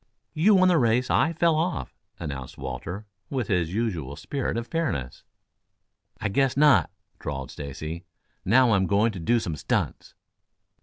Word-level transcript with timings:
"You 0.33 0.55
won 0.55 0.67
the 0.67 0.79
race. 0.79 1.11
I 1.11 1.31
fell 1.31 1.55
off," 1.55 1.95
announced 2.19 2.57
Walter, 2.57 3.05
with 3.29 3.49
his 3.49 3.71
usual 3.71 4.15
spirit 4.15 4.57
of 4.57 4.65
fairness. 4.65 5.23
"I 6.19 6.27
guess 6.27 6.57
not," 6.57 6.89
drawled 7.19 7.51
Stacy. 7.51 8.05
"Now 8.43 8.71
I'm 8.71 8.87
going 8.87 9.11
to 9.11 9.19
do 9.19 9.39
some 9.39 9.55
stunts." 9.55 10.15